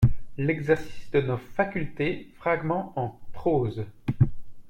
L'Exercice 0.39 1.11
de 1.11 1.21
nos 1.21 1.37
facultés, 1.37 2.29
fragment 2.39 2.91
en 2.95 3.19
prose. 3.33 3.85